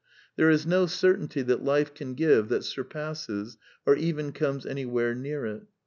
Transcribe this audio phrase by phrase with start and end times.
[0.35, 5.13] There is no certainty that life can give that sur passes or even comes anywhere
[5.13, 5.67] near it.